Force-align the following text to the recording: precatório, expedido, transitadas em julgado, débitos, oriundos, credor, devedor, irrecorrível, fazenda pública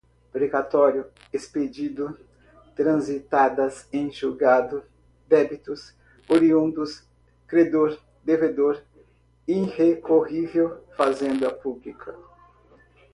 precatório, 0.31 1.05
expedido, 1.31 2.17
transitadas 2.75 3.87
em 3.93 4.11
julgado, 4.11 4.83
débitos, 5.27 5.93
oriundos, 6.27 7.03
credor, 7.45 7.99
devedor, 8.25 8.81
irrecorrível, 9.47 10.83
fazenda 10.97 11.53
pública 11.53 12.15